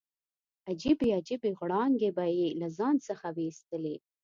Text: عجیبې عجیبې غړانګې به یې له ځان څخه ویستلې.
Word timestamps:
عجیبې 0.69 1.09
عجیبې 1.19 1.49
غړانګې 1.59 2.09
به 2.17 2.25
یې 2.37 2.47
له 2.59 2.67
ځان 2.77 2.95
څخه 3.07 3.27
ویستلې. 3.37 3.95